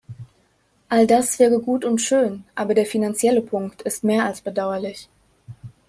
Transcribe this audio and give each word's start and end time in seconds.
All 0.89 1.05
das 1.05 1.37
wäre 1.37 1.59
gut 1.59 1.85
und 1.85 1.99
schön, 2.01 2.43
aber 2.55 2.73
der 2.73 2.87
finanzielle 2.87 3.43
Punkt 3.43 3.83
ist 3.83 4.03
mehr 4.03 4.25
als 4.25 4.41
bedauerlich. 4.41 5.07